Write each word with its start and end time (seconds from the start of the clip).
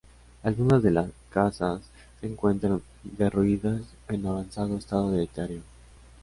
Algunas 0.41 0.81
de 0.81 0.89
las 0.89 1.11
casas 1.29 1.81
se 2.19 2.25
encuentran 2.25 2.81
derruidas 3.03 3.83
o 4.09 4.13
en 4.13 4.25
avanzado 4.25 4.75
estado 4.75 5.11
de 5.11 5.19
deterioro. 5.19 5.61